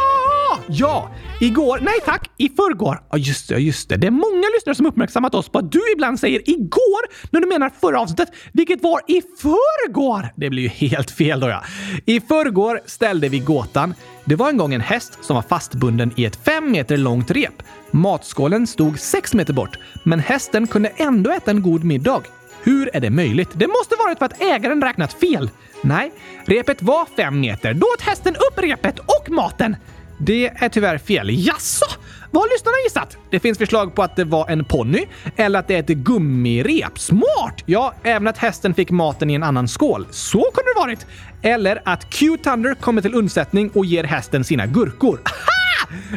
[0.67, 1.11] ja.
[1.41, 3.03] Igår, nej tack, i förrgår.
[3.11, 3.97] Ja, just det, just det.
[3.97, 7.47] Det är många lyssnare som uppmärksammat oss på att du ibland säger igår när du
[7.47, 10.29] menar förra avsnittet, vilket var i förrgår.
[10.37, 11.63] Det blir ju helt fel då ja.
[12.07, 13.95] I förrgår ställde vi gåtan.
[14.25, 17.63] Det var en gång en häst som var fastbunden i ett fem meter långt rep.
[17.91, 22.23] Matskålen stod sex meter bort, men hästen kunde ändå äta en god middag.
[22.63, 23.51] Hur är det möjligt?
[23.53, 25.51] Det måste varit för att ägaren räknat fel.
[25.83, 26.13] Nej,
[26.45, 27.75] repet var fem meter.
[27.75, 29.77] Då åt hästen upp repet och maten.
[30.19, 31.29] Det är tyvärr fel.
[31.31, 31.87] Jaså?
[32.31, 33.17] Vad har lyssnarna gissat?
[33.31, 36.99] Det finns förslag på att det var en ponny eller att det är ett gummirep.
[36.99, 37.63] Smart!
[37.67, 40.07] Ja, även att hästen fick maten i en annan skål.
[40.11, 41.07] Så kunde det varit.
[41.43, 45.21] Eller att Q-Thunder kommer till undsättning och ger hästen sina gurkor.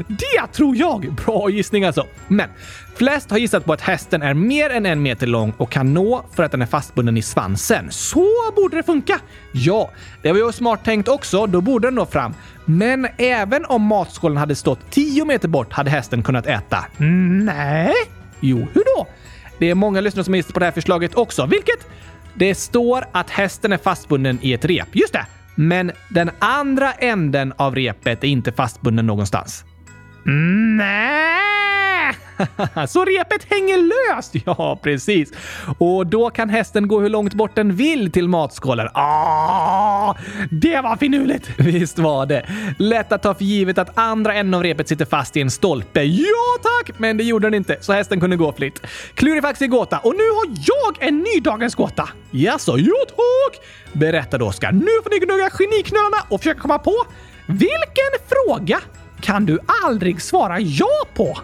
[0.07, 1.13] Det tror jag!
[1.25, 2.05] Bra gissning alltså.
[2.27, 2.49] Men
[2.95, 6.25] flest har gissat på att hästen är mer än en meter lång och kan nå
[6.35, 7.87] för att den är fastbunden i svansen.
[7.91, 9.19] Så borde det funka!
[9.51, 9.91] Ja,
[10.21, 11.47] det var ju smart tänkt också.
[11.47, 12.33] Då borde den nå fram.
[12.65, 16.85] Men även om matskålen hade stått 10 meter bort hade hästen kunnat äta.
[16.97, 17.93] Nej?
[18.39, 19.07] Jo, hur då?
[19.59, 21.45] Det är många lyssnare som har gissat på det här förslaget också.
[21.45, 21.87] Vilket?
[22.33, 24.87] Det står att hästen är fastbunden i ett rep.
[24.95, 25.25] Just det!
[25.59, 29.65] Men den andra änden av repet är inte fastbunden någonstans.
[30.27, 32.15] Nej!
[32.87, 34.33] Så repet hänger löst?
[34.45, 35.31] Ja, precis.
[35.77, 38.87] Och då kan hästen gå hur långt bort den vill till matskålen.
[38.93, 40.15] Ah,
[40.51, 41.49] det var finurligt!
[41.57, 42.45] Visst var det.
[42.79, 46.03] Lätt att ta för givet att andra änden av repet sitter fast i en stolpe.
[46.03, 46.99] Ja tack!
[46.99, 48.81] Men det gjorde den inte, så hästen kunde gå fritt.
[49.13, 52.09] Klurifaxig gåta och nu har jag en ny dagens gåta.
[52.31, 53.65] Jaså, jo tack!
[53.93, 54.71] Berättade Oskar.
[54.71, 56.95] Nu får ni gnugga geniknölarna och försöka komma på
[57.47, 58.79] vilken fråga
[59.21, 61.37] kan du aldrig svara ja på?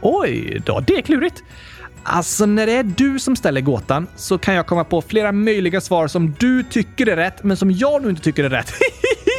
[0.00, 1.42] Oj då, det är klurigt.
[2.02, 5.80] Alltså, när det är du som ställer gåtan så kan jag komma på flera möjliga
[5.80, 8.72] svar som du tycker är rätt, men som jag nu inte tycker är rätt.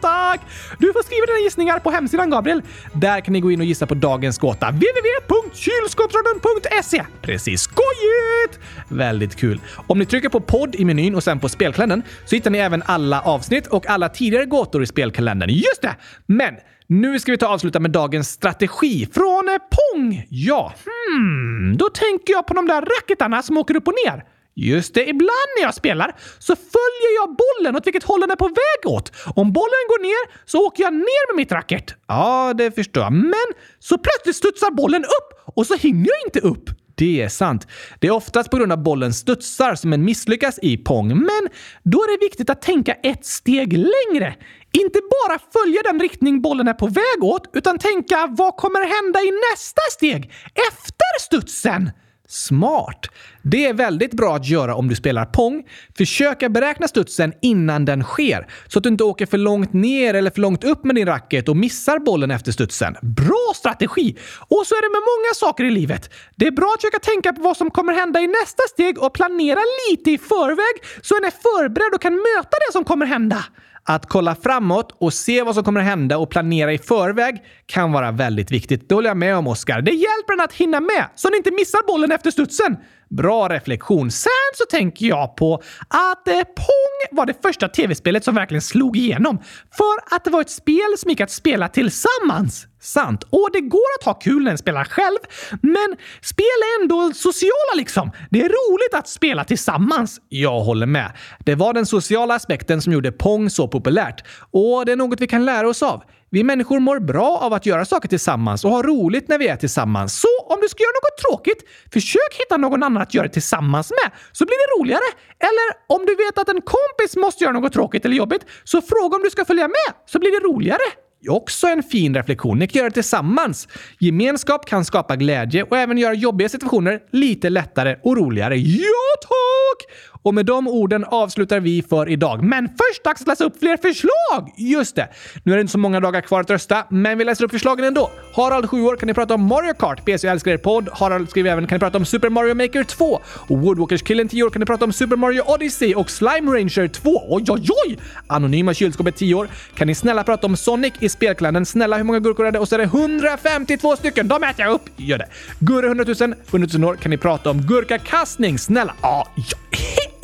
[0.00, 0.40] tack!
[0.78, 2.62] Du får skriva dina gissningar på hemsidan, Gabriel.
[2.92, 4.70] Där kan ni gå in och gissa på dagens gåta.
[4.70, 8.58] www.kylskåpsradion.se Precis skojigt!
[8.88, 9.60] Väldigt kul.
[9.86, 12.82] Om ni trycker på podd i menyn och sen på spelkalendern så hittar ni även
[12.86, 15.50] alla avsnitt och alla tidigare gåtor i spelkalendern.
[15.50, 15.96] Just det!
[16.26, 16.54] Men
[16.86, 20.26] nu ska vi ta och avsluta med dagens strategi från Pong.
[20.28, 24.24] Ja, hmm, då tänker jag på de där racketarna som åker upp och ner.
[24.60, 28.36] Just det, ibland när jag spelar så följer jag bollen åt vilket håll den är
[28.36, 29.12] på väg åt.
[29.36, 31.94] Om bollen går ner så åker jag ner med mitt racket.
[32.06, 33.12] Ja, det förstår jag.
[33.12, 36.70] Men så plötsligt studsar bollen upp och så hinner jag inte upp.
[36.94, 37.66] Det är sant.
[37.98, 41.48] Det är oftast på grund av bollen studsar som en misslyckas i Pong, men
[41.82, 44.34] då är det viktigt att tänka ett steg längre.
[44.72, 49.20] Inte bara följa den riktning bollen är på väg åt, utan tänka vad kommer hända
[49.20, 51.90] i nästa steg efter studsen?
[52.30, 53.06] Smart!
[53.42, 55.64] Det är väldigt bra att göra om du spelar Pong.
[55.96, 60.30] Försöka beräkna studsen innan den sker, så att du inte åker för långt ner eller
[60.30, 62.96] för långt upp med din racket och missar bollen efter studsen.
[63.02, 64.16] Bra strategi!
[64.48, 66.10] Och så är det med många saker i livet.
[66.36, 69.12] Det är bra att försöka tänka på vad som kommer hända i nästa steg och
[69.12, 69.60] planera
[69.90, 73.44] lite i förväg så en är förberedd och kan möta det som kommer hända.
[73.90, 77.92] Att kolla framåt och se vad som kommer att hända och planera i förväg kan
[77.92, 78.88] vara väldigt viktigt.
[78.88, 79.80] Det håller jag med om, Oskar.
[79.82, 82.76] Det hjälper en att hinna med så ni inte missar bollen efter studsen.
[83.10, 84.10] Bra reflektion.
[84.10, 85.54] Sen så tänker jag på
[85.88, 89.38] att eh, Pong var det första tv-spelet som verkligen slog igenom.
[89.76, 92.66] För att det var ett spel som gick att spela tillsammans.
[92.80, 93.24] Sant.
[93.30, 95.18] Och det går att ha kul när en spelar själv,
[95.50, 98.10] men spel är ändå sociala liksom.
[98.30, 100.20] Det är roligt att spela tillsammans.
[100.28, 101.12] Jag håller med.
[101.38, 104.24] Det var den sociala aspekten som gjorde Pong så populärt.
[104.50, 106.02] Och det är något vi kan lära oss av.
[106.30, 109.56] Vi människor mår bra av att göra saker tillsammans och ha roligt när vi är
[109.56, 110.20] tillsammans.
[110.20, 113.90] Så om du ska göra något tråkigt, försök hitta någon annan att göra det tillsammans
[113.90, 115.08] med, så blir det roligare.
[115.38, 119.16] Eller om du vet att en kompis måste göra något tråkigt eller jobbigt, så fråga
[119.16, 120.88] om du ska följa med, så blir det roligare.
[121.28, 122.58] Också en fin reflektion.
[122.58, 123.68] Ni kan göra det tillsammans.
[124.00, 128.56] Gemenskap kan skapa glädje och även göra jobbiga situationer lite lättare och roligare.
[128.56, 129.94] Ja, tack!
[130.22, 132.42] Och med de orden avslutar vi för idag.
[132.42, 134.52] Men först dags att läsa upp fler förslag!
[134.56, 135.08] Just det!
[135.42, 137.84] Nu är det inte så många dagar kvar att rösta, men vi läser upp förslagen
[137.84, 138.10] ändå.
[138.34, 140.04] Harald, 7 år, kan ni prata om Mario Kart?
[140.04, 140.88] PC älskar er podd.
[140.92, 143.20] Harald skriver även kan ni prata om Super Mario Maker 2?
[143.24, 147.10] Och Woodwalkers-killen, 10 år, kan ni prata om Super Mario Odyssey och Slime Ranger 2?
[147.28, 147.98] Oj, oj, oj!
[148.26, 149.48] Anonyma kylskåpet, 10 år.
[149.74, 151.64] Kan ni snälla prata om Sonic i spelkalendern?
[151.66, 152.58] Snälla, hur många gurkor är det?
[152.58, 154.28] Och så är det 152 stycken!
[154.28, 154.82] De äter jag upp!
[154.96, 155.26] Gör det.
[155.58, 158.58] Gurre 100 000, 100 000 år, kan ni prata om gurkakastning?
[158.58, 158.94] Snälla!
[159.02, 159.78] Ja, ja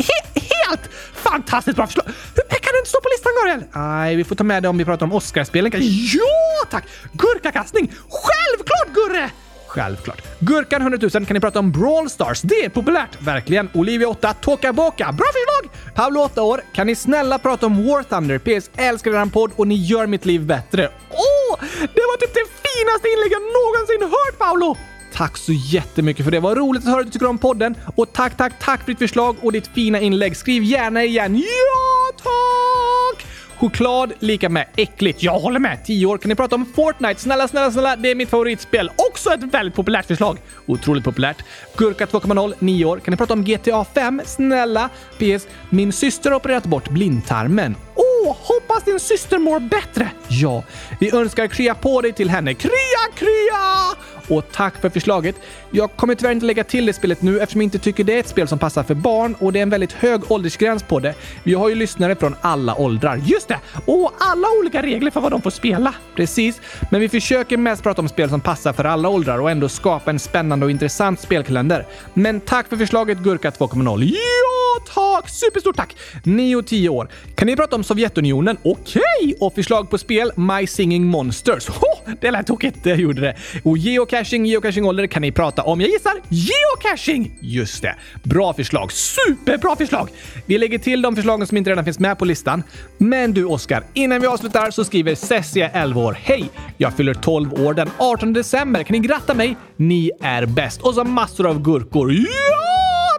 [0.68, 2.06] helt fantastiskt bra förslag!
[2.34, 3.64] Hur kan det inte stå på listan, Gabriel?
[3.74, 5.72] Nej, vi får ta med det om vi pratar om Oscarsspelen.
[5.74, 6.84] Ja, tack!
[7.12, 7.92] Gurkakastning!
[8.08, 9.30] Självklart, Gurre!
[9.66, 10.22] Självklart.
[10.38, 12.42] Gurkan 100 000 kan ni prata om Brawl Stars.
[12.42, 13.22] Det är populärt.
[13.22, 13.70] Verkligen.
[13.74, 15.12] Olivia 8, Toka Boka.
[15.12, 15.72] Bra förslag!
[15.94, 16.60] Paolo 8 år.
[16.72, 18.38] Kan ni snälla prata om War Thunder?
[18.38, 20.88] PS älskar eran podd och ni gör mitt liv bättre.
[21.10, 21.58] Åh!
[21.80, 24.76] Det var typ det finaste inlägg jag någonsin hört, Paolo!
[25.14, 26.40] Tack så jättemycket för det.
[26.40, 27.74] Vad roligt att höra att du tycker om podden.
[27.96, 30.36] Och tack, tack, tack för ditt förslag och ditt fina inlägg.
[30.36, 31.36] Skriv gärna igen.
[31.36, 33.26] Ja, tack!
[33.58, 35.22] Choklad lika med äckligt.
[35.22, 35.84] Jag håller med.
[35.84, 36.18] 10 år.
[36.18, 37.20] Kan ni prata om Fortnite?
[37.20, 37.96] Snälla, snälla, snälla.
[37.96, 38.90] Det är mitt favoritspel.
[39.10, 40.38] Också ett väldigt populärt förslag.
[40.66, 41.44] Otroligt populärt.
[41.76, 42.54] Gurka 2.0.
[42.58, 42.98] 9 år.
[42.98, 44.22] Kan ni prata om GTA 5?
[44.24, 44.90] Snälla.
[45.18, 45.46] PS.
[45.70, 47.76] Min syster har opererat bort blindtarmen.
[47.94, 50.10] Åh, hoppas din syster mår bättre!
[50.28, 50.62] Ja,
[51.00, 52.54] vi önskar krya på dig till henne.
[52.54, 52.72] Krya,
[53.14, 53.94] krya!
[54.28, 55.36] Och tack för förslaget.
[55.70, 58.20] Jag kommer tyvärr inte lägga till det spelet nu eftersom jag inte tycker det är
[58.20, 61.14] ett spel som passar för barn och det är en väldigt hög åldersgräns på det.
[61.42, 63.16] Vi har ju lyssnare från alla åldrar.
[63.16, 63.58] Just det!
[63.86, 65.94] Och alla olika regler för vad de får spela.
[66.16, 66.60] Precis,
[66.90, 70.10] men vi försöker mest prata om spel som passar för alla åldrar och ändå skapa
[70.10, 71.86] en spännande och intressant spelkalender.
[72.14, 74.04] Men tack för förslaget Gurka 2.0.
[74.04, 75.28] Ja, tack!
[75.28, 75.96] Superstort tack!
[76.24, 77.08] 9 och 10 år.
[77.34, 78.56] Kan ni prata om Sovjetunionen?
[78.62, 79.02] Okej!
[79.20, 79.34] Okay.
[79.40, 81.68] Och förslag på spel My Singing Monsters.
[81.68, 83.36] Oh, det lät tokigt, det gjorde det.
[83.62, 83.78] Och
[84.14, 87.38] geocaching, geocaching-ålder kan ni prata om, jag gissar, geocaching!
[87.40, 87.96] Just det.
[88.22, 88.92] Bra förslag.
[88.92, 90.08] Superbra förslag!
[90.46, 92.62] Vi lägger till de förslagen som inte redan finns med på listan.
[92.98, 96.18] Men du Oskar, innan vi avslutar så skriver Cessia, 11 år.
[96.22, 96.50] Hej!
[96.76, 98.82] Jag fyller 12 år den 18 december.
[98.82, 99.56] Kan ni gratta mig?
[99.76, 100.80] Ni är bäst.
[100.82, 102.10] Och så massor av gurkor.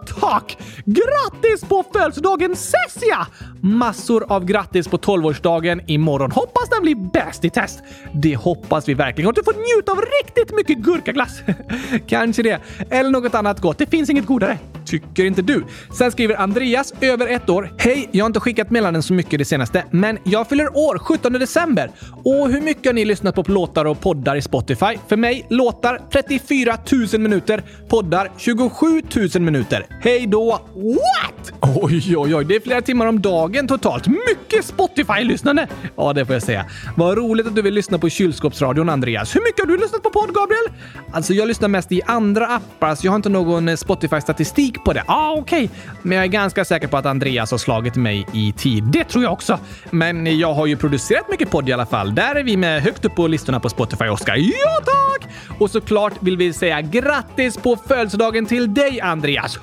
[0.05, 0.57] Tack!
[0.85, 3.27] Grattis på födelsedagen Cessia!
[3.61, 6.31] Massor av grattis på 12-årsdagen imorgon.
[6.31, 7.79] Hoppas den blir bäst i test.
[8.13, 9.27] Det hoppas vi verkligen.
[9.27, 11.41] Och du får njuta av riktigt mycket gurkaglass.
[12.07, 12.59] Kanske det.
[12.89, 13.77] Eller något annat gott.
[13.77, 14.57] Det finns inget godare.
[14.85, 15.63] Tycker inte du?
[15.97, 17.73] Sen skriver Andreas, över ett år.
[17.77, 21.33] Hej, jag har inte skickat meddelanden så mycket det senaste, men jag fyller år 17
[21.33, 21.91] december.
[22.23, 24.97] Och hur mycket har ni lyssnat på låtar och poddar i Spotify?
[25.07, 26.77] För mig, låtar 34
[27.13, 29.01] 000 minuter, poddar 27
[29.35, 29.85] 000 minuter.
[30.01, 30.51] Hej då!
[30.75, 31.53] What?
[31.61, 32.45] Oj, oj, oj.
[32.45, 34.07] Det är flera timmar om dagen totalt.
[34.07, 35.67] Mycket Spotify-lyssnande!
[35.95, 36.65] Ja, det får jag säga.
[36.95, 39.35] Vad roligt att du vill lyssna på kylskåpsradion, Andreas.
[39.35, 40.65] Hur mycket har du lyssnat på podd, Gabriel?
[41.11, 44.93] Alltså, jag lyssnar mest i andra appar, så jag har inte någon eh, Spotify-statistik på
[44.93, 45.03] det.
[45.05, 45.65] Ah, okej.
[45.65, 45.77] Okay.
[46.01, 48.83] Men jag är ganska säker på att Andreas har slagit mig i tid.
[48.83, 49.59] Det tror jag också.
[49.89, 52.15] Men jag har ju producerat mycket podd i alla fall.
[52.15, 54.35] Där är vi med högt upp på listorna på Spotify, Oscar.
[54.35, 55.29] Ja, tack!
[55.59, 59.59] Och såklart vill vi säga grattis på födelsedagen till dig, Andreas.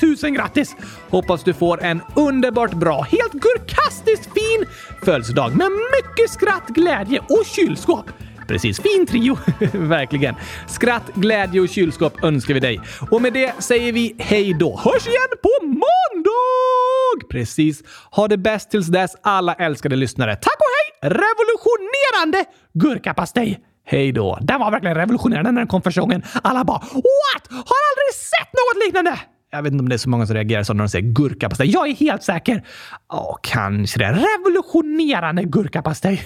[0.00, 0.76] 100 000 grattis!
[1.10, 4.66] Hoppas du får en underbart bra, helt gurkastiskt fin
[5.04, 8.10] födelsedag med mycket skratt, glädje och kylskåp.
[8.48, 9.38] Precis, fin trio!
[9.72, 10.34] Verkligen.
[10.66, 12.80] Skratt, glädje och kylskåp önskar vi dig.
[13.10, 14.80] Och med det säger vi hej då.
[14.84, 17.30] Hörs igen på måndag!
[17.30, 17.82] Precis.
[18.10, 20.36] Ha det bäst tills dess, alla älskade lyssnare.
[20.36, 20.66] Tack och
[21.02, 21.10] hej!
[21.10, 23.60] Revolutionerande gurkapastej!
[23.86, 24.38] Hej då.
[24.40, 26.22] Den var verkligen revolutionerande när den kom första gången.
[26.42, 27.50] Alla bara “What?
[27.50, 30.62] Har aldrig sett något liknande!” Jag vet inte om det är så många som reagerar
[30.62, 31.70] så när de säger gurkapastej.
[31.70, 32.66] Jag är helt säker.
[33.08, 34.26] Ja, kanske det.
[34.38, 36.22] Revolutionerande gurkapastej.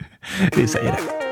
[0.56, 1.25] Vi säger det.